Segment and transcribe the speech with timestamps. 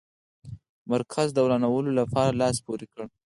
[0.91, 3.01] مرکز د ورانولو لپاره لاس پوري کړ.